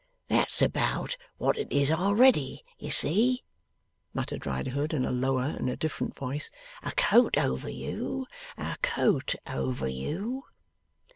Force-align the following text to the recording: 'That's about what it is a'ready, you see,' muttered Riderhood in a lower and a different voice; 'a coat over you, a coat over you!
'That's 0.29 0.63
about 0.63 1.15
what 1.37 1.59
it 1.59 1.71
is 1.71 1.91
a'ready, 1.91 2.65
you 2.79 2.89
see,' 2.89 3.43
muttered 4.15 4.47
Riderhood 4.47 4.93
in 4.95 5.05
a 5.05 5.11
lower 5.11 5.43
and 5.55 5.69
a 5.69 5.75
different 5.77 6.17
voice; 6.17 6.49
'a 6.81 6.91
coat 6.93 7.37
over 7.37 7.69
you, 7.69 8.25
a 8.57 8.77
coat 8.81 9.35
over 9.45 9.87
you! 9.87 10.45